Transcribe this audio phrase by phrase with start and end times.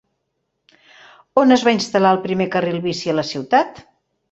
[1.43, 3.87] On es va instal·lar el primer carril bici a la ciutat?